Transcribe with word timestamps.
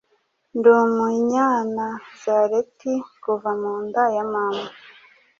ndi 0.57 0.69
Umunyanazareti 0.85 2.93
kuva 3.23 3.51
mu 3.61 3.73
nda 3.85 4.03
ya 4.15 4.25
mama. 4.33 4.65